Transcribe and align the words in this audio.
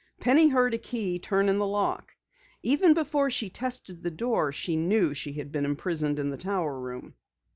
Penny 0.19 0.47
heard 0.47 0.73
a 0.73 0.79
key 0.79 1.19
turn 1.19 1.47
in 1.47 1.59
the 1.59 1.67
lock. 1.67 2.17
Even 2.63 2.95
before 2.95 3.29
she 3.29 3.51
tested 3.51 4.01
the 4.01 4.09
door 4.09 4.51
she 4.51 4.75
knew 4.75 5.13
she 5.13 5.33
had 5.33 5.51
been 5.51 5.63
imprisoned 5.63 6.17
in 6.17 6.31
the 6.31 6.37
tower 6.37 6.79
room. 6.79 7.13